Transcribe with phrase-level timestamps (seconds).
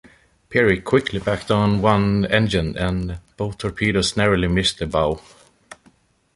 [0.49, 5.21] "Peary" quickly backed on one engine and both torpedoes narrowly missed the bow.